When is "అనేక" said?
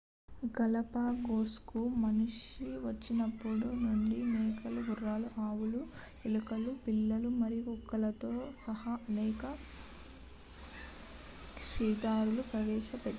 9.05-9.43